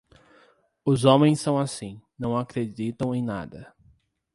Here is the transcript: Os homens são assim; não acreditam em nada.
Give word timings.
Os 0.83 1.05
homens 1.05 1.39
são 1.41 1.59
assim; 1.59 2.01
não 2.17 2.35
acreditam 2.35 3.13
em 3.13 3.21
nada. 3.21 3.71